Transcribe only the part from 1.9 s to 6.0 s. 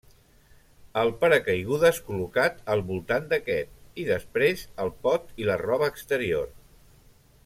col·locat al voltant d'aquest, i després el pot i la roba